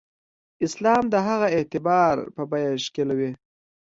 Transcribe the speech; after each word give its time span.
اسلام 0.65 1.03
د 1.09 1.15
هغه 1.27 1.47
اعتبار 1.57 2.15
په 2.35 2.43
بیه 2.51 2.71
ښکېلوي. 2.85 3.31